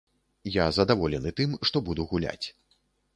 Я 0.53 0.63
задаволены 0.77 1.33
тым, 1.39 1.53
што 1.71 1.77
буду 1.91 2.07
гуляць. 2.15 2.47